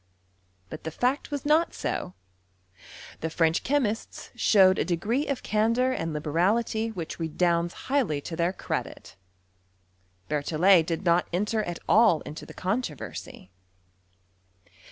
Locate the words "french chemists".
3.29-4.31